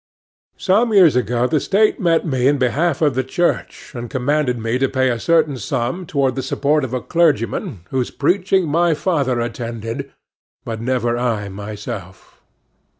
Some 0.57 0.91
years 0.95 1.15
ago, 1.15 1.45
the 1.45 1.59
State 1.59 1.99
met 1.99 2.25
me 2.25 2.47
in 2.47 2.57
behalf 2.57 3.03
of 3.03 3.13
the 3.13 3.23
church, 3.23 3.93
and 3.93 4.09
commanded 4.09 4.57
me 4.57 4.79
to 4.79 4.89
pay 4.89 5.09
a 5.11 5.19
certain 5.19 5.57
sum 5.59 6.07
toward 6.07 6.33
the 6.33 6.41
support 6.41 6.83
of 6.83 6.91
a 6.95 7.01
clergyman 7.01 7.81
whose 7.91 8.09
preaching 8.09 8.67
my 8.67 8.95
father 8.95 9.39
attended, 9.39 10.11
but 10.65 10.81
never 10.81 11.19
I 11.19 11.49
myself. 11.49 12.41